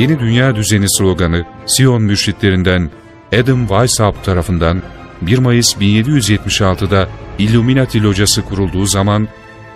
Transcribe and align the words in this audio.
Yeni 0.00 0.20
Dünya 0.20 0.56
Düzeni 0.56 0.90
sloganı 0.90 1.44
Sion 1.66 2.02
müşritlerinden 2.02 2.90
Adam 3.32 3.60
Weishaupt 3.60 4.24
tarafından 4.24 4.82
1 5.22 5.38
Mayıs 5.38 5.76
1776'da 5.76 7.08
Illuminati 7.38 8.02
locası 8.02 8.42
kurulduğu 8.42 8.86
zaman 8.86 9.28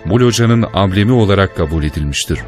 bu 0.05 0.19
locanın 0.19 0.65
amblemi 0.73 1.11
olarak 1.11 1.57
kabul 1.57 1.83
edilmiştir. 1.83 2.39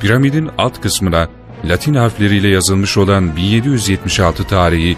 Piramidin 0.00 0.50
alt 0.58 0.80
kısmına 0.80 1.28
Latin 1.64 1.94
harfleriyle 1.94 2.48
yazılmış 2.48 2.96
olan 2.96 3.36
1776 3.36 4.44
tarihi, 4.44 4.96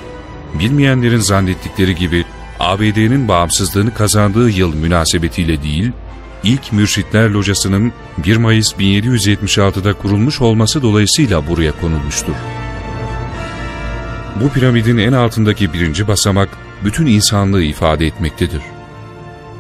bilmeyenlerin 0.55 1.19
zannettikleri 1.19 1.95
gibi 1.95 2.25
ABD'nin 2.61 3.29
bağımsızlığını 3.29 3.95
kazandığı 3.95 4.51
yıl 4.51 4.75
münasebetiyle 4.75 5.63
değil, 5.63 5.93
ilk 6.43 6.73
Mürşitler 6.73 7.31
Locası'nın 7.31 7.93
1 8.19 8.37
Mayıs 8.37 8.73
1776'da 8.73 9.93
kurulmuş 9.93 10.41
olması 10.41 10.83
dolayısıyla 10.83 11.47
buraya 11.47 11.73
konulmuştur. 11.81 12.35
Bu 14.43 14.49
piramidin 14.49 14.99
en 14.99 15.13
altındaki 15.13 15.73
birinci 15.73 16.09
basamak 16.09 16.49
bütün 16.85 17.07
insanlığı 17.07 17.63
ifade 17.63 18.07
etmektedir. 18.07 18.63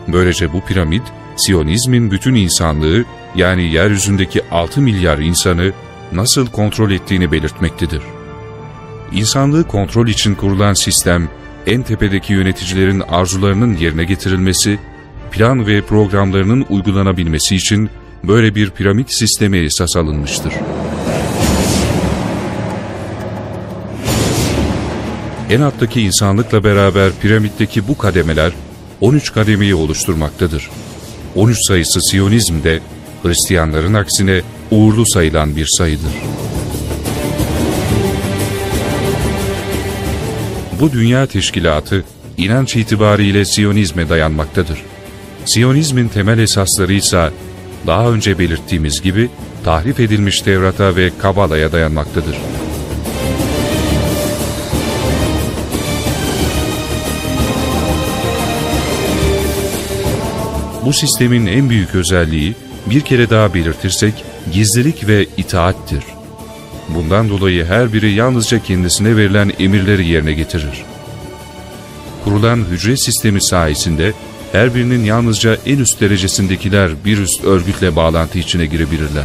Böylece 0.09 0.53
bu 0.53 0.65
piramit, 0.65 1.03
Siyonizmin 1.37 2.11
bütün 2.11 2.35
insanlığı 2.35 3.05
yani 3.35 3.73
yeryüzündeki 3.73 4.43
6 4.51 4.81
milyar 4.81 5.19
insanı 5.19 5.73
nasıl 6.13 6.47
kontrol 6.47 6.91
ettiğini 6.91 7.33
belirtmektedir. 7.33 8.03
İnsanlığı 9.13 9.69
kontrol 9.69 10.09
için 10.09 10.35
kurulan 10.35 10.75
sistem, 10.75 11.29
en 11.67 11.83
tepedeki 11.83 12.33
yöneticilerin 12.33 13.01
arzularının 13.01 13.77
yerine 13.77 14.05
getirilmesi, 14.05 14.79
plan 15.31 15.67
ve 15.67 15.83
programlarının 15.83 16.67
uygulanabilmesi 16.69 17.57
için 17.57 17.91
böyle 18.25 18.55
bir 18.55 18.71
piramit 18.71 19.13
sistemi 19.13 19.59
esas 19.59 19.97
alınmıştır. 19.97 20.53
En 25.51 25.61
alttaki 25.61 26.01
insanlıkla 26.01 26.65
beraber 26.65 27.13
piramitteki 27.23 27.89
bu 27.89 27.99
kademeler 27.99 28.53
13 29.01 29.33
kademeyi 29.33 29.75
oluşturmaktadır. 29.75 30.71
13 31.35 31.67
sayısı 31.67 32.01
Siyonizm'de 32.11 32.81
Hristiyanların 33.23 33.95
aksine 33.95 34.43
uğurlu 34.71 35.07
sayılan 35.07 35.57
bir 35.57 35.67
sayıdır. 35.67 36.13
Bu 40.81 40.93
dünya 40.93 41.27
teşkilatı 41.27 42.05
inanç 42.37 42.77
itibariyle 42.77 43.45
Siyonizme 43.45 44.09
dayanmaktadır. 44.09 44.79
Siyonizmin 45.49 46.09
temel 46.09 46.39
esasları 46.39 46.93
ise 46.93 47.31
daha 47.87 48.11
önce 48.11 48.39
belirttiğimiz 48.39 49.03
gibi 49.03 49.31
tahrif 49.65 50.01
edilmiş 50.01 50.41
Tevrat'a 50.41 50.97
ve 50.97 51.11
Kabala'ya 51.19 51.73
dayanmaktadır. 51.73 52.37
Bu 60.85 60.93
sistemin 60.93 61.47
en 61.47 61.71
büyük 61.71 61.95
özelliği, 61.95 62.55
bir 62.87 63.01
kere 63.01 63.31
daha 63.31 63.55
belirtirsek, 63.55 64.25
gizlilik 64.53 65.09
ve 65.09 65.27
itaattir. 65.37 66.05
Bundan 66.89 67.29
dolayı 67.29 67.65
her 67.65 67.93
biri 67.93 68.13
yalnızca 68.13 68.63
kendisine 68.63 69.17
verilen 69.17 69.53
emirleri 69.59 70.09
yerine 70.09 70.33
getirir. 70.33 70.85
Kurulan 72.25 72.65
hücre 72.71 72.97
sistemi 72.97 73.45
sayesinde 73.45 74.13
her 74.53 74.75
birinin 74.75 75.05
yalnızca 75.05 75.59
en 75.67 75.79
üst 75.79 76.01
derecesindekiler 76.01 76.91
bir 77.05 77.19
üst 77.19 77.45
örgütle 77.45 77.97
bağlantı 77.97 78.39
içine 78.39 78.67
girebilirler. 78.67 79.25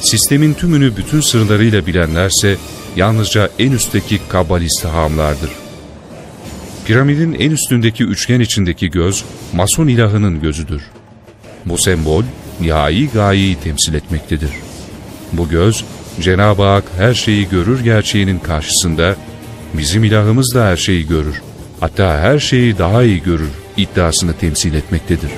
Sistemin 0.00 0.54
tümünü 0.54 0.96
bütün 0.96 1.20
sırlarıyla 1.20 1.86
bilenlerse 1.86 2.56
yalnızca 2.96 3.50
en 3.58 3.72
üstteki 3.72 4.20
kabbalist 4.28 4.84
hamlardır. 4.84 5.50
Piramidin 6.86 7.32
en 7.32 7.50
üstündeki 7.50 8.04
üçgen 8.04 8.40
içindeki 8.40 8.90
göz, 8.90 9.24
Mason 9.52 9.88
ilahının 9.88 10.40
gözüdür. 10.40 10.82
Bu 11.66 11.78
sembol, 11.78 12.24
nihai 12.60 13.10
gayeyi 13.10 13.56
temsil 13.56 13.94
etmektedir. 13.94 14.50
Bu 15.32 15.48
göz, 15.48 15.84
Cenab-ı 16.20 16.62
Hak 16.62 16.84
her 16.96 17.14
şeyi 17.14 17.48
görür 17.48 17.84
gerçeğinin 17.84 18.38
karşısında, 18.38 19.16
bizim 19.74 20.04
ilahımız 20.04 20.54
da 20.54 20.66
her 20.66 20.76
şeyi 20.76 21.06
görür, 21.06 21.42
hatta 21.82 22.18
her 22.18 22.38
şeyi 22.38 22.78
daha 22.78 23.02
iyi 23.02 23.22
görür 23.22 23.50
iddiasını 23.76 24.32
temsil 24.32 24.74
etmektedir. 24.74 25.30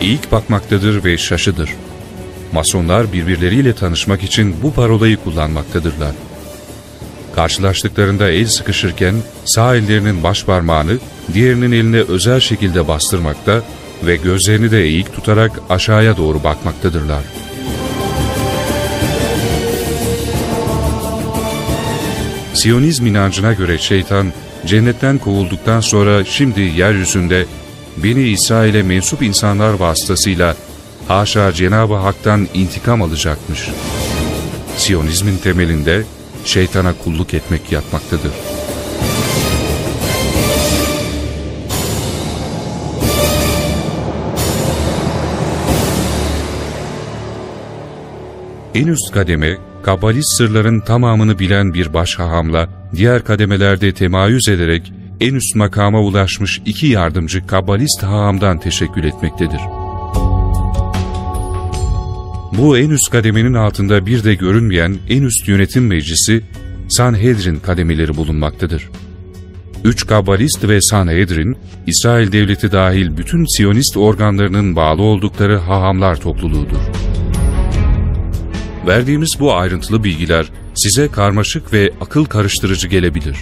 İlk 0.00 0.32
bakmaktadır 0.32 1.04
ve 1.04 1.18
şaşıdır. 1.18 1.70
Masonlar 2.52 3.12
birbirleriyle 3.12 3.74
tanışmak 3.74 4.22
için 4.22 4.56
bu 4.62 4.72
parolayı 4.72 5.16
kullanmaktadırlar. 5.16 6.12
Karşılaştıklarında 7.34 8.30
el 8.30 8.46
sıkışırken 8.46 9.14
sağ 9.44 9.76
ellerinin 9.76 10.22
baş 10.22 10.44
parmağını 10.44 10.98
diğerinin 11.32 11.72
eline 11.72 12.00
özel 12.00 12.40
şekilde 12.40 12.88
bastırmakta 12.88 13.62
ve 14.02 14.16
gözlerini 14.16 14.70
de 14.70 14.82
eğik 14.82 15.14
tutarak 15.14 15.60
aşağıya 15.70 16.16
doğru 16.16 16.44
bakmaktadırlar. 16.44 17.24
Siyonizm 22.64 23.06
inancına 23.06 23.52
göre 23.52 23.78
şeytan 23.78 24.32
cennetten 24.66 25.18
kovulduktan 25.18 25.80
sonra 25.80 26.24
şimdi 26.24 26.60
yeryüzünde 26.60 27.46
Beni 27.96 28.28
İsrail'e 28.28 28.82
mensup 28.82 29.22
insanlar 29.22 29.72
vasıtasıyla 29.72 30.56
haşa 31.08 31.52
Cenab-ı 31.52 31.94
Hak'tan 31.94 32.48
intikam 32.54 33.02
alacakmış. 33.02 33.68
Siyonizmin 34.76 35.38
temelinde 35.38 36.02
şeytana 36.44 36.94
kulluk 37.04 37.34
etmek 37.34 37.72
yatmaktadır. 37.72 38.32
En 48.74 48.86
üst 48.86 49.10
kademe 49.12 49.73
Kabbalist 49.84 50.36
sırların 50.36 50.80
tamamını 50.80 51.38
bilen 51.38 51.74
bir 51.74 51.94
baş 51.94 52.18
hahamla 52.18 52.68
diğer 52.96 53.24
kademelerde 53.24 53.94
temayüz 53.94 54.48
ederek 54.48 54.92
en 55.20 55.34
üst 55.34 55.56
makama 55.56 56.00
ulaşmış 56.00 56.60
iki 56.66 56.86
yardımcı 56.86 57.46
Kabbalist 57.46 58.02
hahamdan 58.02 58.60
teşekkül 58.60 59.04
etmektedir. 59.04 59.60
Bu 62.58 62.78
en 62.78 62.90
üst 62.90 63.10
kademenin 63.10 63.54
altında 63.54 64.06
bir 64.06 64.24
de 64.24 64.34
görünmeyen 64.34 64.96
en 65.08 65.22
üst 65.22 65.48
yönetim 65.48 65.86
meclisi 65.86 66.42
Sanhedrin 66.88 67.56
kademeleri 67.56 68.16
bulunmaktadır. 68.16 68.90
Üç 69.84 70.06
Kabbalist 70.06 70.68
ve 70.68 70.80
Sanhedrin, 70.80 71.56
İsrail 71.86 72.32
devleti 72.32 72.72
dahil 72.72 73.16
bütün 73.16 73.56
Siyonist 73.56 73.96
organlarının 73.96 74.76
bağlı 74.76 75.02
oldukları 75.02 75.56
hahamlar 75.56 76.16
topluluğudur. 76.16 77.13
Verdiğimiz 78.86 79.36
bu 79.40 79.54
ayrıntılı 79.54 80.04
bilgiler 80.04 80.46
size 80.74 81.08
karmaşık 81.08 81.72
ve 81.72 81.90
akıl 82.00 82.24
karıştırıcı 82.24 82.88
gelebilir. 82.88 83.36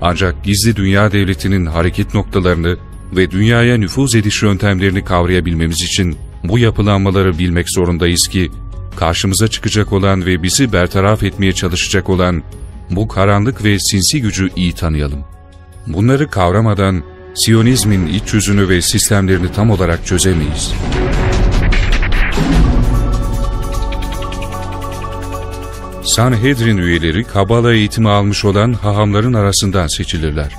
Ancak 0.00 0.44
gizli 0.44 0.76
dünya 0.76 1.12
devletinin 1.12 1.66
hareket 1.66 2.14
noktalarını 2.14 2.76
ve 3.16 3.30
dünyaya 3.30 3.76
nüfuz 3.76 4.14
ediş 4.14 4.42
yöntemlerini 4.42 5.04
kavrayabilmemiz 5.04 5.82
için 5.82 6.16
bu 6.44 6.58
yapılanmaları 6.58 7.38
bilmek 7.38 7.70
zorundayız 7.70 8.28
ki, 8.28 8.50
karşımıza 8.96 9.48
çıkacak 9.48 9.92
olan 9.92 10.26
ve 10.26 10.42
bizi 10.42 10.72
bertaraf 10.72 11.22
etmeye 11.22 11.52
çalışacak 11.52 12.08
olan 12.08 12.42
bu 12.90 13.08
karanlık 13.08 13.64
ve 13.64 13.78
sinsi 13.78 14.22
gücü 14.22 14.50
iyi 14.56 14.72
tanıyalım. 14.72 15.24
Bunları 15.86 16.30
kavramadan 16.30 17.02
Siyonizmin 17.34 18.06
iç 18.06 18.34
yüzünü 18.34 18.68
ve 18.68 18.82
sistemlerini 18.82 19.52
tam 19.52 19.70
olarak 19.70 20.06
çözemeyiz. 20.06 20.72
Sanhedrin 26.02 26.78
üyeleri 26.78 27.24
Kabala 27.24 27.74
eğitimi 27.74 28.08
almış 28.08 28.44
olan 28.44 28.72
hahamların 28.72 29.32
arasından 29.32 29.86
seçilirler. 29.86 30.52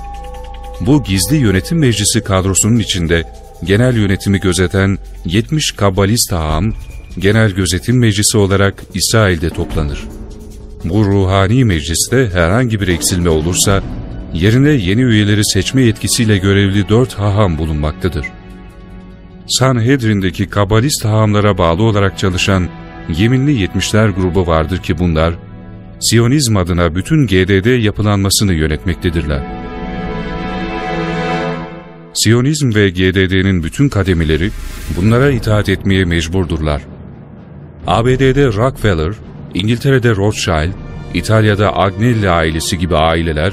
Bu 0.80 1.04
gizli 1.04 1.36
yönetim 1.36 1.78
meclisi 1.78 2.20
kadrosunun 2.20 2.76
içinde 2.76 3.24
genel 3.64 3.96
yönetimi 3.96 4.40
gözeten 4.40 4.98
70 5.24 5.72
Kabbalist 5.72 6.32
haham, 6.32 6.72
genel 7.18 7.50
gözetim 7.50 7.98
meclisi 7.98 8.38
olarak 8.38 8.82
İsrail'de 8.94 9.50
toplanır. 9.50 10.04
Bu 10.84 11.04
ruhani 11.04 11.64
mecliste 11.64 12.30
herhangi 12.32 12.80
bir 12.80 12.88
eksilme 12.88 13.28
olursa, 13.28 13.82
yerine 14.34 14.70
yeni 14.70 15.02
üyeleri 15.02 15.44
seçme 15.44 15.82
yetkisiyle 15.82 16.38
görevli 16.38 16.88
dört 16.88 17.14
haham 17.14 17.58
bulunmaktadır. 17.58 18.26
Sanhedrin'deki 19.46 20.48
Kabbalist 20.48 21.04
hahamlara 21.04 21.58
bağlı 21.58 21.82
olarak 21.82 22.18
çalışan 22.18 22.68
Yeminli 23.08 23.60
Yetmişler 23.60 24.08
grubu 24.08 24.46
vardır 24.46 24.78
ki 24.78 24.98
bunlar, 24.98 25.34
Siyonizm 26.00 26.56
adına 26.56 26.94
bütün 26.94 27.26
GDD 27.26 27.82
yapılanmasını 27.82 28.52
yönetmektedirler. 28.54 29.42
Siyonizm 32.14 32.74
ve 32.74 32.90
GDD'nin 32.90 33.62
bütün 33.62 33.88
kademeleri 33.88 34.50
bunlara 34.96 35.30
itaat 35.30 35.68
etmeye 35.68 36.04
mecburdurlar. 36.04 36.82
ABD'de 37.86 38.46
Rockefeller, 38.46 39.12
İngiltere'de 39.54 40.16
Rothschild, 40.16 40.72
İtalya'da 41.14 41.76
Agnelli 41.76 42.30
ailesi 42.30 42.78
gibi 42.78 42.96
aileler, 42.96 43.52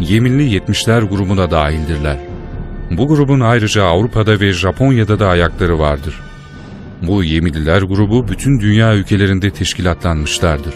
Yeminli 0.00 0.54
Yetmişler 0.54 1.02
grubuna 1.02 1.50
dahildirler. 1.50 2.16
Bu 2.90 3.08
grubun 3.08 3.40
ayrıca 3.40 3.84
Avrupa'da 3.84 4.40
ve 4.40 4.52
Japonya'da 4.52 5.18
da 5.18 5.28
ayakları 5.28 5.78
vardır. 5.78 6.20
Bu 7.02 7.24
Yeminliler 7.24 7.82
grubu 7.82 8.28
bütün 8.28 8.60
dünya 8.60 8.94
ülkelerinde 8.94 9.50
teşkilatlanmışlardır. 9.50 10.74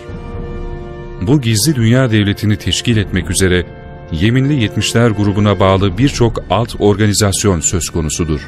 Bu 1.23 1.41
gizli 1.41 1.75
dünya 1.75 2.11
devletini 2.11 2.57
teşkil 2.57 2.97
etmek 2.97 3.31
üzere 3.31 3.67
Yeminli 4.13 4.63
Yetmişler 4.63 5.11
grubuna 5.11 5.61
bağlı 5.61 5.99
birçok 5.99 6.45
alt 6.51 6.75
organizasyon 6.79 7.61
söz 7.61 7.91
konusudur. 7.91 8.41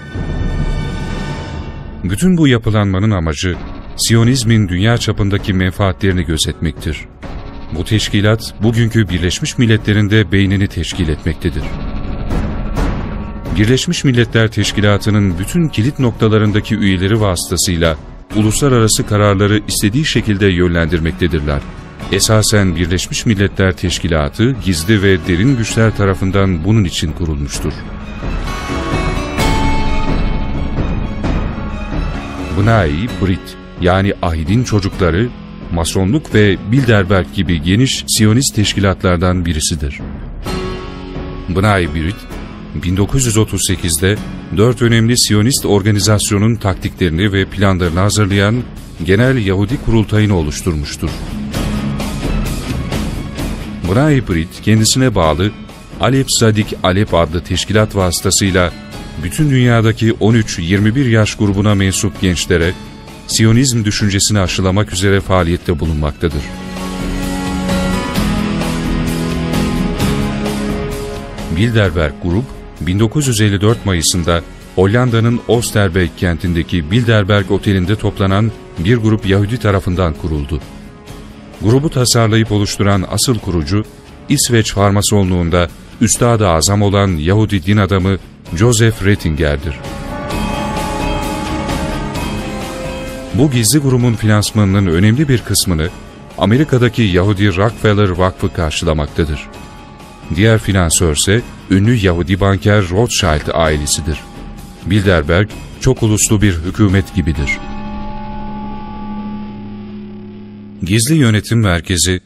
Bütün 2.05 2.37
bu 2.37 2.49
yapılanmanın 2.49 3.11
amacı, 3.11 3.57
Siyonizmin 3.97 4.69
dünya 4.69 4.99
çapındaki 4.99 5.55
menfaatlerini 5.55 6.25
gözetmektir. 6.25 7.05
Bu 7.79 7.85
teşkilat, 7.85 8.55
bugünkü 8.63 9.09
Birleşmiş 9.09 9.59
Milletler'in 9.59 10.11
de 10.11 10.33
beynini 10.33 10.69
teşkil 10.69 11.09
etmektedir. 11.09 11.63
Birleşmiş 13.57 14.05
Milletler 14.05 14.51
Teşkilatı'nın 14.51 15.39
bütün 15.39 15.69
kilit 15.69 15.99
noktalarındaki 15.99 16.77
üyeleri 16.77 17.21
vasıtasıyla 17.21 17.97
uluslararası 18.37 19.07
kararları 19.07 19.61
istediği 19.69 20.05
şekilde 20.05 20.47
yönlendirmektedirler. 20.47 21.61
Esasen 22.13 22.77
Birleşmiş 22.77 23.27
Milletler 23.27 23.77
Teşkilatı 23.77 24.57
gizli 24.65 25.03
ve 25.03 25.19
derin 25.29 25.57
güçler 25.57 25.97
tarafından 25.97 26.65
bunun 26.65 26.85
için 26.85 27.13
kurulmuştur. 27.13 27.73
Bnai 32.61 33.09
Brit 33.23 33.57
yani 33.81 34.15
Ahid'in 34.23 34.65
çocukları, 34.65 35.29
Masonluk 35.73 36.35
ve 36.35 36.57
Bilderberg 36.73 37.27
gibi 37.35 37.63
geniş 37.63 38.05
Siyonist 38.09 38.55
teşkilatlardan 38.55 39.45
birisidir. 39.45 40.01
Bnai 41.49 41.95
Brit, 41.95 42.17
1938'de 42.79 44.17
dört 44.57 44.83
önemli 44.83 45.19
Siyonist 45.19 45.67
organizasyonun 45.67 46.57
taktiklerini 46.57 47.33
ve 47.33 47.45
planlarını 47.45 48.01
hazırlayan 48.01 48.63
Genel 49.05 49.47
Yahudi 49.47 49.83
Kurultayını 49.85 50.37
oluşturmuştur. 50.37 51.11
Bnai 53.91 54.29
Brit 54.29 54.63
kendisine 54.63 55.15
bağlı 55.15 55.51
Alep 56.01 56.27
Zadik 56.39 56.75
Alep 56.83 57.15
adlı 57.15 57.45
teşkilat 57.45 57.97
vasıtasıyla 57.97 58.73
bütün 59.23 59.51
dünyadaki 59.51 60.11
13-21 60.11 61.09
yaş 61.09 61.35
grubuna 61.35 61.75
mensup 61.75 62.21
gençlere 62.21 62.73
Siyonizm 63.27 63.85
düşüncesini 63.85 64.41
aşılamak 64.41 64.93
üzere 64.93 65.21
faaliyette 65.21 65.81
bulunmaktadır. 65.81 66.43
Bilderberg 71.57 72.13
Grup, 72.23 72.45
1954 72.81 73.87
Mayıs'ında 73.87 74.43
Hollanda'nın 74.75 75.41
Oosterbeek 75.49 76.19
kentindeki 76.19 76.91
Bilderberg 76.91 77.51
Oteli'nde 77.51 77.97
toplanan 77.97 78.53
bir 78.79 78.97
grup 78.97 79.27
Yahudi 79.27 79.59
tarafından 79.59 80.15
kuruldu. 80.15 80.61
Grubu 81.63 81.91
tasarlayıp 81.91 82.53
oluşturan 82.53 83.05
asıl 83.11 83.39
kurucu, 83.39 83.85
İsveç 84.29 84.73
farmasonluğunda 84.73 85.69
Üstad-ı 86.01 86.49
Azam 86.49 86.83
olan 86.83 87.09
Yahudi 87.09 87.67
din 87.67 87.77
adamı 87.77 88.17
Joseph 88.57 89.05
Rettinger'dir. 89.05 89.75
Bu 93.35 93.51
gizli 93.51 93.79
grubun 93.79 94.15
finansmanının 94.15 94.87
önemli 94.87 95.29
bir 95.29 95.39
kısmını 95.39 95.89
Amerika'daki 96.39 97.03
Yahudi 97.03 97.57
Rockefeller 97.57 98.09
Vakfı 98.09 98.53
karşılamaktadır. 98.53 99.49
Diğer 100.37 100.59
finansör 100.59 101.17
ise 101.17 101.43
ünlü 101.71 101.95
Yahudi 101.95 102.41
banker 102.41 102.91
Rothschild 102.91 103.49
ailesidir. 103.55 104.21
Bilderberg 104.87 105.49
çok 105.81 106.03
uluslu 106.03 106.43
bir 106.43 106.55
hükümet 106.55 107.15
gibidir. 107.15 107.59
Gizli 110.83 111.15
yönetim 111.15 111.61
merkezi, 111.61 112.21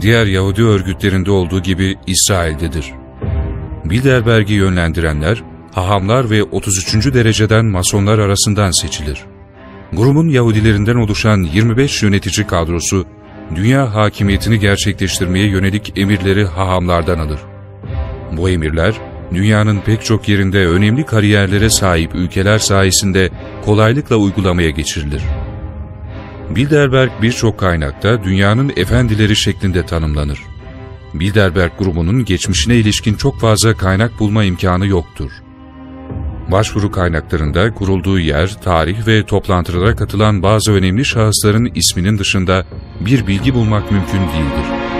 diğer 0.00 0.26
Yahudi 0.26 0.64
örgütlerinde 0.64 1.30
olduğu 1.30 1.62
gibi 1.62 1.96
İsrail'dedir. 2.06 2.92
Bilderberg'i 3.84 4.52
yönlendirenler, 4.52 5.42
hahamlar 5.72 6.30
ve 6.30 6.42
33. 6.42 7.14
dereceden 7.14 7.64
masonlar 7.64 8.18
arasından 8.18 8.70
seçilir. 8.70 9.24
Grubun 9.92 10.28
Yahudilerinden 10.28 10.96
oluşan 10.96 11.42
25 11.42 12.02
yönetici 12.02 12.46
kadrosu, 12.46 13.06
dünya 13.54 13.94
hakimiyetini 13.94 14.58
gerçekleştirmeye 14.58 15.46
yönelik 15.46 15.98
emirleri 15.98 16.44
hahamlardan 16.44 17.18
alır. 17.18 17.40
Bu 18.32 18.50
emirler, 18.50 18.94
dünyanın 19.34 19.80
pek 19.80 20.04
çok 20.04 20.28
yerinde 20.28 20.66
önemli 20.66 21.06
kariyerlere 21.06 21.70
sahip 21.70 22.14
ülkeler 22.14 22.58
sayesinde 22.58 23.30
kolaylıkla 23.64 24.16
uygulamaya 24.16 24.70
geçirilir. 24.70 25.22
Bilderberg 26.50 27.10
birçok 27.22 27.58
kaynakta 27.58 28.24
dünyanın 28.24 28.72
efendileri 28.76 29.36
şeklinde 29.36 29.86
tanımlanır. 29.86 30.42
Bilderberg 31.14 31.72
grubunun 31.78 32.24
geçmişine 32.24 32.76
ilişkin 32.76 33.14
çok 33.14 33.40
fazla 33.40 33.74
kaynak 33.74 34.20
bulma 34.20 34.44
imkanı 34.44 34.86
yoktur. 34.86 35.30
Başvuru 36.50 36.90
kaynaklarında 36.90 37.74
kurulduğu 37.74 38.18
yer, 38.18 38.62
tarih 38.62 39.06
ve 39.06 39.26
toplantılara 39.26 39.96
katılan 39.96 40.42
bazı 40.42 40.72
önemli 40.72 41.04
şahısların 41.04 41.70
isminin 41.74 42.18
dışında 42.18 42.66
bir 43.00 43.26
bilgi 43.26 43.54
bulmak 43.54 43.90
mümkün 43.90 44.18
değildir. 44.18 44.97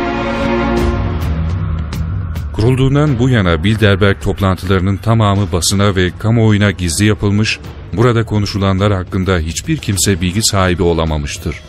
Kurulduğundan 2.58 3.18
bu 3.18 3.28
yana 3.28 3.64
Bilderberg 3.64 4.20
toplantılarının 4.20 4.96
tamamı 4.96 5.52
basına 5.52 5.96
ve 5.96 6.10
kamuoyuna 6.18 6.70
gizli 6.70 7.04
yapılmış, 7.04 7.58
burada 7.92 8.24
konuşulanlar 8.24 8.92
hakkında 8.92 9.38
hiçbir 9.38 9.76
kimse 9.76 10.20
bilgi 10.20 10.42
sahibi 10.42 10.82
olamamıştır. 10.82 11.60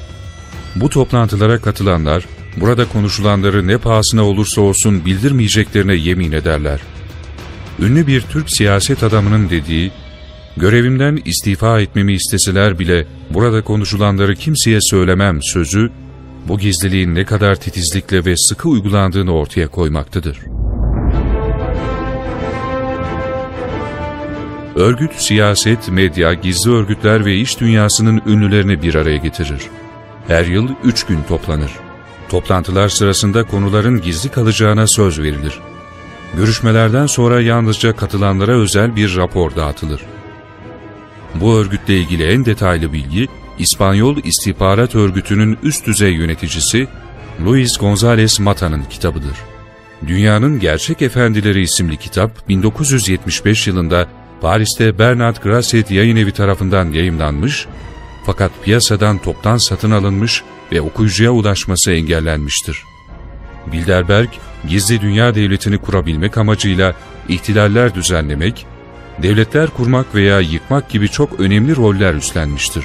Bu 0.75 0.89
toplantılara 0.89 1.61
katılanlar, 1.61 2.25
burada 2.57 2.87
konuşulanları 2.87 3.67
ne 3.67 3.77
pahasına 3.77 4.23
olursa 4.23 4.61
olsun 4.61 5.05
bildirmeyeceklerine 5.05 5.93
yemin 5.93 6.31
ederler. 6.31 6.79
Ünlü 7.79 8.07
bir 8.07 8.21
Türk 8.21 8.45
siyaset 8.49 9.03
adamının 9.03 9.49
dediği, 9.49 9.91
görevimden 10.57 11.19
istifa 11.25 11.79
etmemi 11.81 12.13
isteseler 12.13 12.79
bile 12.79 13.07
burada 13.29 13.63
konuşulanları 13.63 14.35
kimseye 14.35 14.79
söylemem 14.81 15.39
sözü, 15.41 15.91
bu 16.47 16.59
gizliliğin 16.59 17.15
ne 17.15 17.25
kadar 17.25 17.55
titizlikle 17.55 18.25
ve 18.25 18.37
sıkı 18.37 18.69
uygulandığını 18.69 19.33
ortaya 19.33 19.67
koymaktadır. 19.67 20.58
Örgüt, 24.75 25.11
siyaset, 25.15 25.89
medya, 25.89 26.33
gizli 26.33 26.71
örgütler 26.71 27.25
ve 27.25 27.35
iş 27.35 27.59
dünyasının 27.59 28.21
ünlülerini 28.27 28.81
bir 28.81 28.95
araya 28.95 29.17
getirir. 29.17 29.61
Her 30.27 30.45
yıl 30.45 30.69
üç 30.83 31.03
gün 31.03 31.23
toplanır. 31.27 31.71
Toplantılar 32.29 32.89
sırasında 32.89 33.43
konuların 33.43 34.01
gizli 34.01 34.29
kalacağına 34.29 34.87
söz 34.87 35.19
verilir. 35.19 35.59
Görüşmelerden 36.37 37.05
sonra 37.05 37.41
yalnızca 37.41 37.95
katılanlara 37.95 38.51
özel 38.51 38.95
bir 38.95 39.15
rapor 39.15 39.55
dağıtılır. 39.55 40.01
Bu 41.35 41.57
örgütle 41.57 41.97
ilgili 41.97 42.23
en 42.23 42.45
detaylı 42.45 42.93
bilgi, 42.93 43.27
İspanyol 43.59 44.17
İstihbarat 44.23 44.95
Örgütü'nün 44.95 45.57
üst 45.63 45.87
düzey 45.87 46.13
yöneticisi 46.13 46.87
Luis 47.45 47.77
González 47.77 48.41
Mata'nın 48.41 48.83
kitabıdır. 48.83 49.37
Dünyanın 50.07 50.59
Gerçek 50.59 51.01
Efendileri 51.01 51.61
isimli 51.61 51.97
kitap 51.97 52.49
1975 52.49 53.67
yılında 53.67 54.07
Paris'te 54.41 54.99
Bernard 54.99 55.35
Grasset 55.43 55.91
yayın 55.91 56.15
evi 56.15 56.31
tarafından 56.31 56.91
yayımlanmış 56.91 57.67
fakat 58.25 58.51
piyasadan 58.63 59.17
toptan 59.17 59.57
satın 59.57 59.91
alınmış 59.91 60.43
ve 60.71 60.81
okuyucuya 60.81 61.31
ulaşması 61.31 61.91
engellenmiştir. 61.91 62.83
Bilderberg, 63.71 64.29
gizli 64.67 65.01
dünya 65.01 65.35
devletini 65.35 65.77
kurabilmek 65.77 66.37
amacıyla 66.37 66.95
ihtilaller 67.29 67.95
düzenlemek, 67.95 68.65
devletler 69.23 69.69
kurmak 69.69 70.15
veya 70.15 70.39
yıkmak 70.39 70.89
gibi 70.89 71.09
çok 71.09 71.39
önemli 71.39 71.75
roller 71.75 72.13
üstlenmiştir. 72.13 72.83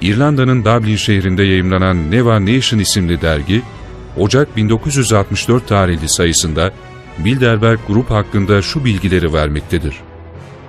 İrlanda'nın 0.00 0.64
Dublin 0.64 0.96
şehrinde 0.96 1.42
yayımlanan 1.42 2.10
Neva 2.10 2.40
Nation 2.40 2.80
isimli 2.80 3.20
dergi, 3.20 3.62
Ocak 4.16 4.56
1964 4.56 5.68
tarihli 5.68 6.08
sayısında 6.08 6.72
Bilderberg 7.18 7.78
Grup 7.88 8.10
hakkında 8.10 8.62
şu 8.62 8.84
bilgileri 8.84 9.32
vermektedir. 9.32 9.96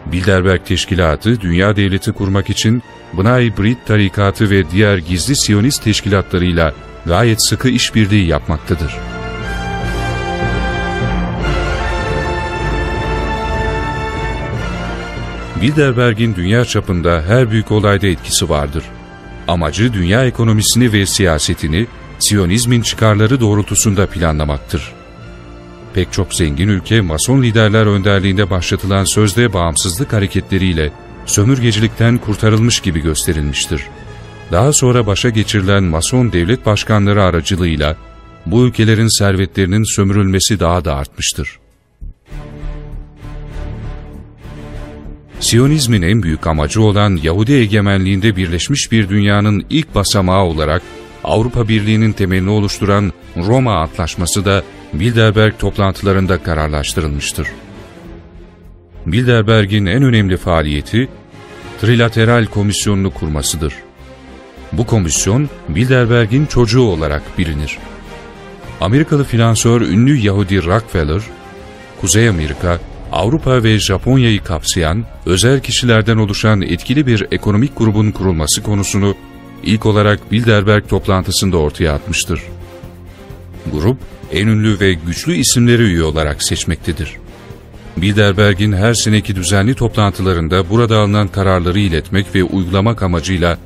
Bilderberg 0.06 0.66
Teşkilatı, 0.66 1.42
dünya 1.42 1.76
devleti 1.76 2.12
kurmak 2.12 2.50
için 2.50 2.84
Bnai 3.14 3.58
Brit 3.58 3.86
tarikatı 3.86 4.50
ve 4.50 4.72
diğer 4.72 4.98
gizli 4.98 5.36
Siyonist 5.36 5.84
teşkilatlarıyla 5.84 6.74
gayet 7.06 7.48
sıkı 7.48 7.70
işbirliği 7.70 8.28
yapmaktadır. 8.28 8.96
Bilderberg'in 15.62 16.36
dünya 16.36 16.66
çapında 16.66 17.24
her 17.28 17.52
büyük 17.52 17.72
olayda 17.72 18.08
etkisi 18.08 18.50
vardır. 18.50 18.84
Amacı 19.48 19.94
dünya 19.94 20.26
ekonomisini 20.26 20.94
ve 20.94 21.06
siyasetini 21.06 21.88
Siyonizmin 22.20 22.82
çıkarları 22.82 23.40
doğrultusunda 23.40 24.08
planlamaktır. 24.08 24.97
Pek 25.98 26.14
çok 26.14 26.34
zengin 26.34 26.68
ülke 26.68 27.02
Mason 27.02 27.42
liderler 27.44 27.86
önderliğinde 27.86 28.50
başlatılan 28.50 29.04
sözde 29.04 29.54
bağımsızlık 29.54 30.14
hareketleriyle 30.14 30.92
sömürgecilikten 31.26 32.18
kurtarılmış 32.18 32.80
gibi 32.80 33.00
gösterilmiştir. 33.00 33.82
Daha 34.52 34.74
sonra 34.74 35.08
başa 35.08 35.30
geçirilen 35.30 35.84
Mason 35.84 36.32
devlet 36.32 36.66
başkanları 36.66 37.24
aracılığıyla 37.24 37.98
bu 38.46 38.66
ülkelerin 38.66 39.18
servetlerinin 39.18 39.96
sömürülmesi 39.96 40.60
daha 40.60 40.86
da 40.86 40.96
artmıştır. 40.96 41.60
Siyonizmin 45.40 46.02
en 46.02 46.24
büyük 46.24 46.48
amacı 46.48 46.82
olan 46.82 47.20
Yahudi 47.24 47.54
egemenliğinde 47.54 48.36
birleşmiş 48.36 48.92
bir 48.92 49.10
dünyanın 49.10 49.66
ilk 49.70 49.96
basamağı 49.96 50.44
olarak 50.44 50.82
Avrupa 51.24 51.68
Birliği'nin 51.68 52.12
temelini 52.12 52.50
oluşturan 52.50 53.14
Roma 53.38 53.76
Antlaşması 53.76 54.46
da 54.46 54.64
Bilderberg 54.94 55.54
toplantılarında 55.60 56.44
kararlaştırılmıştır. 56.44 57.48
Bilderberg'in 59.06 59.86
en 59.86 60.04
önemli 60.04 60.38
faaliyeti 60.38 61.10
Trilateral 61.82 62.46
Komisyonu'nu 62.46 63.12
kurmasıdır. 63.14 63.74
Bu 64.72 64.86
komisyon 64.86 65.50
Bilderberg'in 65.70 66.46
çocuğu 66.46 66.82
olarak 66.82 67.22
bilinir. 67.38 67.78
Amerikalı 68.82 69.24
finansör 69.24 69.82
ünlü 69.82 70.18
Yahudi 70.18 70.66
Rockefeller, 70.66 71.22
Kuzey 72.02 72.30
Amerika, 72.30 72.80
Avrupa 73.12 73.64
ve 73.64 73.80
Japonya'yı 73.80 74.44
kapsayan 74.44 75.06
özel 75.26 75.60
kişilerden 75.60 76.18
oluşan 76.18 76.62
etkili 76.62 77.08
bir 77.08 77.28
ekonomik 77.32 77.78
grubun 77.78 78.12
kurulması 78.12 78.64
konusunu 78.64 79.16
ilk 79.64 79.86
olarak 79.86 80.32
Bilderberg 80.32 80.88
toplantısında 80.88 81.58
ortaya 81.58 81.94
atmıştır. 81.94 82.42
Grup, 83.72 83.98
en 84.32 84.48
ünlü 84.48 84.80
ve 84.80 84.94
güçlü 84.94 85.36
isimleri 85.36 85.82
üye 85.82 86.04
olarak 86.04 86.44
seçmektedir. 86.44 87.18
Bilderberg'in 87.98 88.74
her 88.74 88.94
seneki 88.94 89.36
düzenli 89.36 89.76
toplantılarında 89.76 90.70
burada 90.70 90.98
alınan 90.98 91.28
kararları 91.28 91.80
iletmek 91.80 92.36
ve 92.36 92.44
uygulamak 92.44 93.04
amacıyla 93.04 93.58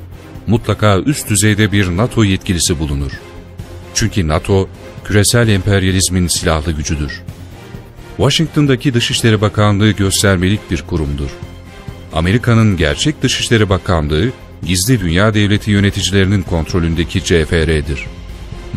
mutlaka 0.47 0.99
üst 0.99 1.29
düzeyde 1.29 1.71
bir 1.71 1.97
NATO 1.97 2.23
yetkilisi 2.23 2.79
bulunur. 2.79 3.11
Çünkü 3.93 4.27
NATO, 4.27 4.69
küresel 5.05 5.47
emperyalizmin 5.47 6.27
silahlı 6.27 6.71
gücüdür. 6.71 7.21
Washington'daki 8.17 8.93
Dışişleri 8.93 9.41
Bakanlığı 9.41 9.91
göstermelik 9.91 10.71
bir 10.71 10.81
kurumdur. 10.81 11.29
Amerika'nın 12.13 12.77
gerçek 12.77 13.21
Dışişleri 13.21 13.69
Bakanlığı, 13.69 14.31
gizli 14.63 14.99
dünya 14.99 15.33
devleti 15.33 15.71
yöneticilerinin 15.71 16.41
kontrolündeki 16.41 17.23
CFR'dir. 17.23 18.05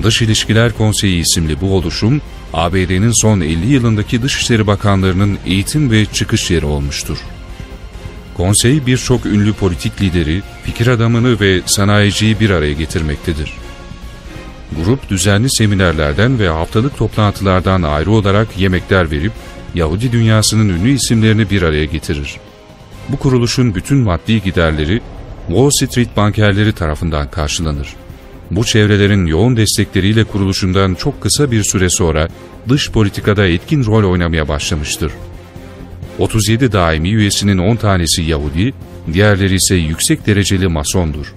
Dış 0.02 0.22
İlişkiler 0.22 0.72
Konseyi 0.72 1.20
isimli 1.20 1.60
bu 1.60 1.76
oluşum, 1.76 2.20
ABD'nin 2.52 3.22
son 3.22 3.40
50 3.40 3.66
yılındaki 3.66 4.22
Dışişleri 4.22 4.66
Bakanlarının 4.66 5.38
eğitim 5.46 5.90
ve 5.90 6.06
çıkış 6.06 6.50
yeri 6.50 6.66
olmuştur. 6.66 7.18
Konsey 8.36 8.86
birçok 8.86 9.26
ünlü 9.26 9.52
politik 9.52 10.02
lideri, 10.02 10.42
fikir 10.64 10.86
adamını 10.86 11.40
ve 11.40 11.60
sanayiciyi 11.66 12.40
bir 12.40 12.50
araya 12.50 12.72
getirmektedir. 12.72 13.52
Grup 14.84 15.10
düzenli 15.10 15.50
seminerlerden 15.50 16.38
ve 16.38 16.48
haftalık 16.48 16.96
toplantılardan 16.96 17.82
ayrı 17.82 18.10
olarak 18.10 18.58
yemekler 18.58 19.10
verip 19.10 19.32
Yahudi 19.74 20.12
dünyasının 20.12 20.68
ünlü 20.68 20.90
isimlerini 20.90 21.50
bir 21.50 21.62
araya 21.62 21.84
getirir. 21.84 22.36
Bu 23.08 23.16
kuruluşun 23.16 23.74
bütün 23.74 23.98
maddi 23.98 24.42
giderleri 24.42 25.00
Wall 25.46 25.70
Street 25.70 26.16
bankerleri 26.16 26.72
tarafından 26.72 27.30
karşılanır. 27.30 27.88
Bu 28.50 28.64
çevrelerin 28.64 29.26
yoğun 29.26 29.56
destekleriyle 29.56 30.24
kuruluşundan 30.24 30.94
çok 30.94 31.20
kısa 31.20 31.50
bir 31.50 31.64
süre 31.64 31.90
sonra 31.90 32.28
dış 32.68 32.90
politikada 32.90 33.46
etkin 33.46 33.84
rol 33.84 34.10
oynamaya 34.10 34.48
başlamıştır. 34.48 35.12
37 36.18 36.72
daimi 36.72 37.08
üyesinin 37.08 37.58
10 37.58 37.76
tanesi 37.76 38.22
Yahudi, 38.22 38.74
diğerleri 39.12 39.54
ise 39.54 39.74
yüksek 39.74 40.26
dereceli 40.26 40.68
masondur. 40.68 41.34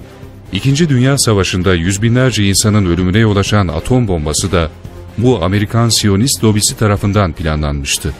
İkinci 0.53 0.89
Dünya 0.89 1.17
Savaşı'nda 1.17 1.75
yüz 1.75 2.01
binlerce 2.01 2.43
insanın 2.43 2.85
ölümüne 2.85 3.19
yol 3.19 3.35
açan 3.35 3.67
atom 3.67 4.07
bombası 4.07 4.51
da 4.51 4.69
bu 5.17 5.43
Amerikan 5.43 5.89
Siyonist 5.89 6.43
lobisi 6.43 6.77
tarafından 6.77 7.33
planlanmıştı. 7.33 8.13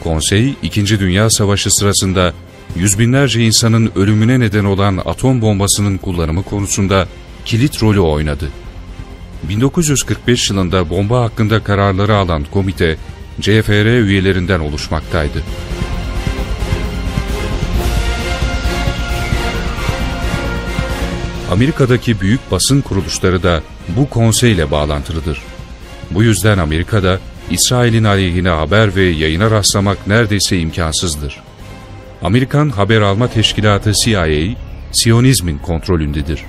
Konsey, 0.00 0.54
İkinci 0.62 1.00
Dünya 1.00 1.30
Savaşı 1.30 1.70
sırasında 1.70 2.32
yüz 2.76 2.98
binlerce 2.98 3.40
insanın 3.40 3.92
ölümüne 3.96 4.40
neden 4.40 4.64
olan 4.64 4.96
atom 5.04 5.40
bombasının 5.40 5.98
kullanımı 5.98 6.42
konusunda 6.42 7.08
kilit 7.44 7.82
rolü 7.82 8.00
oynadı. 8.00 8.48
1945 9.42 10.50
yılında 10.50 10.90
bomba 10.90 11.22
hakkında 11.22 11.64
kararları 11.64 12.16
alan 12.16 12.44
komite, 12.52 12.96
CFR 13.40 14.02
üyelerinden 14.02 14.60
oluşmaktaydı. 14.60 15.42
Amerika'daki 21.50 22.20
büyük 22.20 22.50
basın 22.50 22.80
kuruluşları 22.80 23.42
da 23.42 23.62
bu 23.88 24.10
konseyle 24.10 24.70
bağlantılıdır. 24.70 25.42
Bu 26.10 26.22
yüzden 26.22 26.58
Amerika'da 26.58 27.18
İsrail'in 27.50 28.04
aleyhine 28.04 28.48
haber 28.48 28.96
ve 28.96 29.02
yayına 29.02 29.50
rastlamak 29.50 30.06
neredeyse 30.06 30.58
imkansızdır. 30.58 31.40
Amerikan 32.22 32.68
Haber 32.68 33.00
Alma 33.00 33.28
Teşkilatı 33.28 33.92
CIA, 34.04 34.26
Siyonizmin 34.92 35.58
kontrolündedir. 35.58 36.44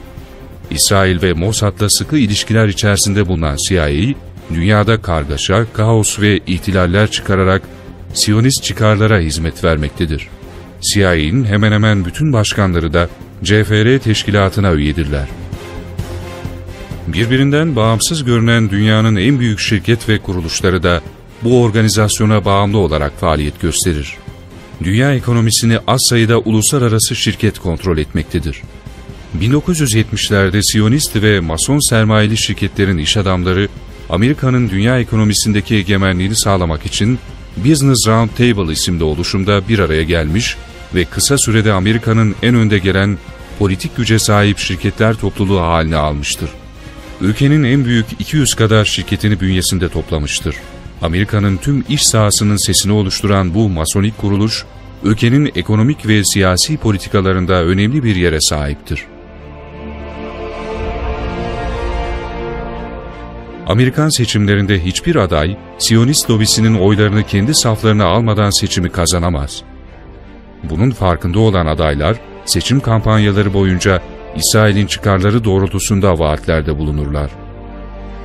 İsrail 0.69 1.21
ve 1.21 1.33
Mossad'la 1.33 1.89
sıkı 1.89 2.17
ilişkiler 2.17 2.67
içerisinde 2.67 3.27
bulunan 3.27 3.57
CIA, 3.67 3.89
dünyada 4.53 5.01
kargaşa, 5.01 5.65
kaos 5.73 6.19
ve 6.19 6.39
ihtilaller 6.47 7.11
çıkararak 7.11 7.61
Siyonist 8.13 8.63
çıkarlara 8.63 9.19
hizmet 9.19 9.63
vermektedir. 9.63 10.27
CIA'nin 10.81 11.45
hemen 11.45 11.71
hemen 11.71 12.05
bütün 12.05 12.33
başkanları 12.33 12.93
da 12.93 13.09
CFR 13.43 13.99
teşkilatına 13.99 14.73
üyedirler. 14.73 15.27
Birbirinden 17.07 17.75
bağımsız 17.75 18.23
görünen 18.23 18.69
dünyanın 18.69 19.15
en 19.15 19.39
büyük 19.39 19.59
şirket 19.59 20.09
ve 20.09 20.19
kuruluşları 20.19 20.83
da 20.83 21.01
bu 21.43 21.61
organizasyona 21.61 22.45
bağımlı 22.45 22.77
olarak 22.77 23.19
faaliyet 23.19 23.61
gösterir. 23.61 24.17
Dünya 24.83 25.13
ekonomisini 25.13 25.79
az 25.87 25.99
sayıda 26.09 26.39
uluslararası 26.39 27.15
şirket 27.15 27.59
kontrol 27.59 27.97
etmektedir. 27.97 28.61
1970'lerde 29.41 30.61
Siyonist 30.71 31.15
ve 31.15 31.39
Mason 31.39 31.89
sermayeli 31.89 32.37
şirketlerin 32.37 32.97
iş 32.97 33.17
adamları, 33.17 33.67
Amerika'nın 34.09 34.69
dünya 34.69 34.99
ekonomisindeki 34.99 35.75
egemenliğini 35.75 36.35
sağlamak 36.35 36.85
için 36.85 37.19
Business 37.57 38.07
Roundtable 38.07 38.73
isimli 38.73 39.03
oluşumda 39.03 39.67
bir 39.67 39.79
araya 39.79 40.03
gelmiş 40.03 40.57
ve 40.95 41.05
kısa 41.05 41.37
sürede 41.37 41.73
Amerika'nın 41.73 42.35
en 42.43 42.55
önde 42.55 42.79
gelen 42.79 43.17
politik 43.59 43.97
güce 43.97 44.19
sahip 44.19 44.57
şirketler 44.57 45.13
topluluğu 45.13 45.61
haline 45.61 45.95
almıştır. 45.95 46.49
Ülkenin 47.21 47.63
en 47.63 47.85
büyük 47.85 48.05
200 48.19 48.53
kadar 48.53 48.85
şirketini 48.85 49.39
bünyesinde 49.39 49.89
toplamıştır. 49.89 50.55
Amerika'nın 51.01 51.57
tüm 51.57 51.83
iş 51.89 52.05
sahasının 52.05 52.65
sesini 52.65 52.91
oluşturan 52.91 53.53
bu 53.53 53.69
masonik 53.69 54.17
kuruluş, 54.17 54.65
ülkenin 55.03 55.51
ekonomik 55.55 56.07
ve 56.07 56.23
siyasi 56.23 56.77
politikalarında 56.77 57.63
önemli 57.63 58.03
bir 58.03 58.15
yere 58.15 58.41
sahiptir. 58.41 59.12
Amerikan 63.67 64.09
seçimlerinde 64.09 64.85
hiçbir 64.85 65.15
aday, 65.15 65.57
Siyonist 65.77 66.29
lobisinin 66.29 66.79
oylarını 66.79 67.23
kendi 67.23 67.55
saflarına 67.55 68.05
almadan 68.05 68.59
seçimi 68.59 68.89
kazanamaz. 68.89 69.63
Bunun 70.63 70.91
farkında 70.91 71.39
olan 71.39 71.65
adaylar, 71.65 72.17
seçim 72.45 72.79
kampanyaları 72.79 73.53
boyunca 73.53 74.01
İsrail'in 74.35 74.87
çıkarları 74.87 75.43
doğrultusunda 75.43 76.19
vaatlerde 76.19 76.77
bulunurlar. 76.77 77.31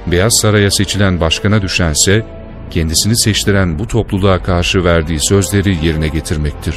Beyaz 0.06 0.36
Saray'a 0.36 0.70
seçilen 0.70 1.20
başkana 1.20 1.62
düşense, 1.62 2.26
kendisini 2.70 3.18
seçtiren 3.18 3.78
bu 3.78 3.86
topluluğa 3.86 4.42
karşı 4.42 4.84
verdiği 4.84 5.20
sözleri 5.20 5.86
yerine 5.86 6.08
getirmektir. 6.08 6.74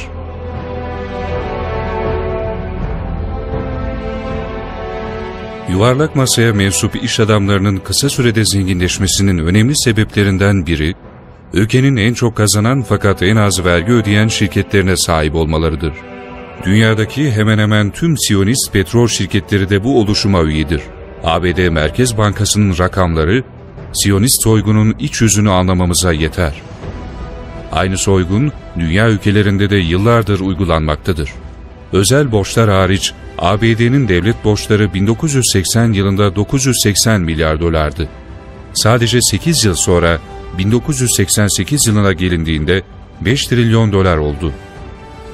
Yuvarlak 5.72 6.16
masaya 6.16 6.52
mensup 6.52 7.04
iş 7.04 7.20
adamlarının 7.20 7.76
kısa 7.76 8.08
sürede 8.08 8.44
zenginleşmesinin 8.44 9.38
önemli 9.38 9.76
sebeplerinden 9.76 10.66
biri, 10.66 10.94
ülkenin 11.52 11.96
en 11.96 12.14
çok 12.14 12.36
kazanan 12.36 12.82
fakat 12.82 13.22
en 13.22 13.36
az 13.36 13.64
vergi 13.64 13.92
ödeyen 13.92 14.28
şirketlerine 14.28 14.96
sahip 14.96 15.34
olmalarıdır. 15.34 15.92
Dünyadaki 16.64 17.30
hemen 17.30 17.58
hemen 17.58 17.90
tüm 17.90 18.18
Siyonist 18.18 18.72
petrol 18.72 19.08
şirketleri 19.08 19.70
de 19.70 19.84
bu 19.84 20.00
oluşuma 20.00 20.42
üyedir. 20.42 20.82
ABD 21.24 21.68
Merkez 21.68 22.18
Bankası'nın 22.18 22.78
rakamları, 22.78 23.44
Siyonist 23.92 24.42
soygunun 24.42 24.94
iç 24.98 25.20
yüzünü 25.20 25.50
anlamamıza 25.50 26.12
yeter. 26.12 26.54
Aynı 27.72 27.98
soygun, 27.98 28.52
dünya 28.78 29.08
ülkelerinde 29.08 29.70
de 29.70 29.76
yıllardır 29.76 30.40
uygulanmaktadır. 30.40 31.30
Özel 31.92 32.32
borçlar 32.32 32.70
hariç, 32.70 33.12
ABD'nin 33.38 34.08
devlet 34.08 34.44
borçları 34.44 34.94
1980 34.94 35.92
yılında 35.92 36.36
980 36.36 37.20
milyar 37.20 37.60
dolardı. 37.60 38.08
Sadece 38.74 39.22
8 39.22 39.64
yıl 39.64 39.74
sonra 39.74 40.18
1988 40.58 41.86
yılına 41.86 42.12
gelindiğinde 42.12 42.82
5 43.20 43.46
trilyon 43.46 43.92
dolar 43.92 44.16
oldu. 44.16 44.52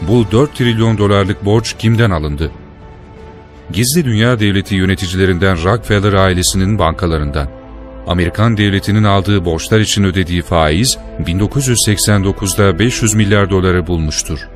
Bu 0.08 0.26
4 0.32 0.54
trilyon 0.54 0.98
dolarlık 0.98 1.44
borç 1.44 1.76
kimden 1.78 2.10
alındı? 2.10 2.50
Gizli 3.72 4.04
Dünya 4.04 4.40
Devleti 4.40 4.74
yöneticilerinden 4.74 5.64
Rockefeller 5.64 6.12
ailesinin 6.12 6.78
bankalarından. 6.78 7.48
Amerikan 8.06 8.56
devletinin 8.56 9.04
aldığı 9.04 9.44
borçlar 9.44 9.80
için 9.80 10.04
ödediği 10.04 10.42
faiz 10.42 10.98
1989'da 11.24 12.78
500 12.78 13.14
milyar 13.14 13.50
doları 13.50 13.86
bulmuştur. 13.86 14.48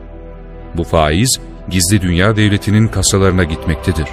Bu 0.74 0.84
faiz 0.84 1.40
Gizli 1.68 2.02
Dünya 2.02 2.36
Devleti'nin 2.36 2.88
kasalarına 2.88 3.44
gitmektedir. 3.44 4.08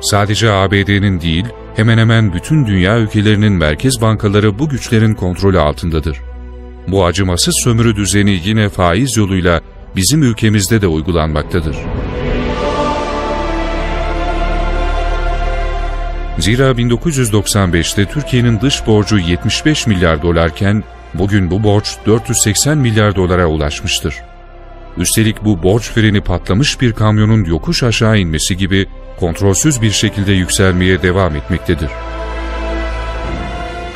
Sadece 0.00 0.50
ABD'nin 0.50 1.20
değil, 1.20 1.44
hemen 1.76 1.98
hemen 1.98 2.34
bütün 2.34 2.66
dünya 2.66 2.98
ülkelerinin 2.98 3.52
merkez 3.52 4.00
bankaları 4.00 4.58
bu 4.58 4.68
güçlerin 4.68 5.14
kontrolü 5.14 5.58
altındadır. 5.58 6.18
Bu 6.88 7.04
acımasız 7.04 7.54
sömürü 7.64 7.96
düzeni 7.96 8.40
yine 8.44 8.68
faiz 8.68 9.16
yoluyla 9.16 9.60
bizim 9.96 10.22
ülkemizde 10.22 10.80
de 10.80 10.86
uygulanmaktadır. 10.86 11.76
Zira 16.38 16.70
1995'te 16.70 18.04
Türkiye'nin 18.04 18.60
dış 18.60 18.86
borcu 18.86 19.18
75 19.18 19.86
milyar 19.86 20.22
dolarken 20.22 20.84
bugün 21.14 21.50
bu 21.50 21.62
borç 21.62 21.96
480 22.06 22.78
milyar 22.78 23.16
dolara 23.16 23.46
ulaşmıştır. 23.46 24.14
Üstelik 24.98 25.44
bu 25.44 25.62
borç 25.62 25.90
freni 25.90 26.20
patlamış 26.20 26.80
bir 26.80 26.92
kamyonun 26.92 27.44
yokuş 27.44 27.82
aşağı 27.82 28.18
inmesi 28.18 28.56
gibi 28.56 28.86
kontrolsüz 29.20 29.82
bir 29.82 29.90
şekilde 29.90 30.32
yükselmeye 30.32 31.02
devam 31.02 31.36
etmektedir. 31.36 31.90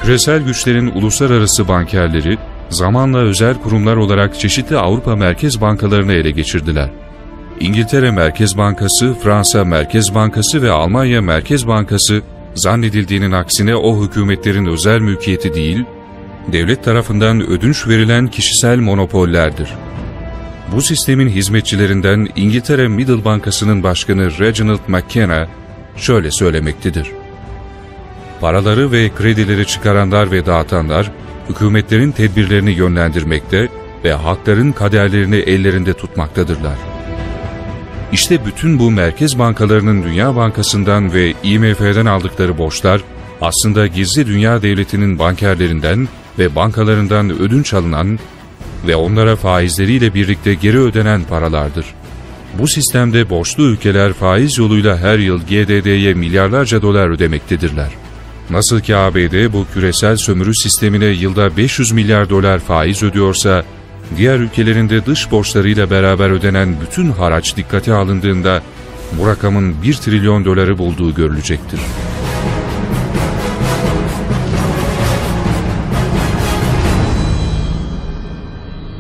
Küresel 0.03 0.43
güçlerin 0.43 0.87
uluslararası 0.87 1.69
bankerleri 1.69 2.39
zamanla 2.69 3.19
özel 3.19 3.55
kurumlar 3.55 3.97
olarak 3.97 4.41
çeşitli 4.41 4.77
Avrupa 4.77 5.17
Merkez 5.17 5.61
Bankalarını 5.61 6.13
ele 6.13 6.31
geçirdiler. 6.31 6.91
İngiltere 7.61 8.11
Merkez 8.11 8.57
Bankası, 8.57 9.15
Fransa 9.23 9.65
Merkez 9.65 10.15
Bankası 10.15 10.63
ve 10.63 10.71
Almanya 10.71 11.23
Merkez 11.23 11.67
Bankası 11.67 12.23
zannedildiğinin 12.55 13.33
aksine 13.33 13.77
o 13.77 14.05
hükümetlerin 14.05 14.67
özel 14.67 15.01
mülkiyeti 15.01 15.55
değil, 15.55 15.85
devlet 16.53 16.85
tarafından 16.85 17.41
ödünç 17.41 17.87
verilen 17.87 18.27
kişisel 18.27 18.79
monopollerdir. 18.79 19.69
Bu 20.73 20.83
sistemin 20.83 21.29
hizmetçilerinden 21.29 22.29
İngiltere 22.37 22.89
Middle 22.89 23.25
Bankası'nın 23.25 23.83
başkanı 23.83 24.39
Reginald 24.39 24.81
McKenna 24.89 25.49
şöyle 25.97 26.31
söylemektedir. 26.31 27.07
Paraları 28.41 28.93
ve 28.93 29.11
kredileri 29.19 29.67
çıkaranlar 29.67 30.31
ve 30.31 30.47
dağıtanlar, 30.47 31.11
hükümetlerin 31.49 32.13
tedbirlerini 32.13 32.71
yönlendirmekte 32.71 33.69
ve 34.05 34.13
halkların 34.13 34.73
kaderlerini 34.73 35.37
ellerinde 35.37 35.93
tutmaktadırlar. 35.93 36.79
İşte 38.13 38.47
bütün 38.47 38.79
bu 38.79 38.91
merkez 38.91 39.39
bankalarının 39.39 40.03
Dünya 40.03 40.37
Bankası'ndan 40.37 41.13
ve 41.13 41.35
IMF'den 41.43 42.07
aldıkları 42.07 42.59
borçlar, 42.59 43.01
aslında 43.41 43.87
gizli 43.87 44.27
dünya 44.27 44.63
devletinin 44.63 45.19
bankerlerinden 45.19 46.09
ve 46.39 46.55
bankalarından 46.55 47.31
ödünç 47.31 47.75
alınan 47.75 48.19
ve 48.87 48.97
onlara 48.97 49.37
faizleriyle 49.37 50.15
birlikte 50.15 50.55
geri 50.55 50.79
ödenen 50.79 51.25
paralardır. 51.25 51.87
Bu 52.59 52.69
sistemde 52.69 53.31
borçlu 53.31 53.63
ülkeler 53.63 54.13
faiz 54.13 54.59
yoluyla 54.59 54.99
her 54.99 55.19
yıl 55.19 55.41
GDD'ye 55.41 56.15
milyarlarca 56.15 56.83
dolar 56.83 57.09
ödemektedirler. 57.09 57.89
Nasıl 58.51 58.81
ki 58.81 58.97
ABD 58.97 59.53
bu 59.53 59.67
küresel 59.75 60.17
sömürü 60.17 60.55
sistemine 60.55 61.05
yılda 61.05 61.57
500 61.57 61.93
milyar 61.93 62.31
dolar 62.31 62.59
faiz 62.59 63.03
ödüyorsa, 63.03 63.65
diğer 64.17 64.39
ülkelerinde 64.39 65.07
dış 65.07 65.31
borçlarıyla 65.31 65.91
beraber 65.91 66.31
ödenen 66.31 66.77
bütün 66.81 67.11
haraç 67.13 67.57
dikkate 67.57 67.95
alındığında 67.95 68.63
bu 69.13 69.27
rakamın 69.27 69.83
1 69.83 69.95
trilyon 69.95 70.45
doları 70.45 70.79
bulduğu 70.79 71.15
görülecektir. 71.15 71.81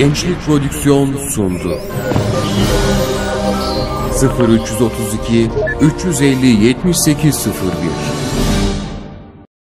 Gençlik 0.00 0.40
Prodüksiyon 0.46 1.16
sundu. 1.28 1.78
0332 4.40 5.50
350 5.80 6.46
7801 6.46 8.19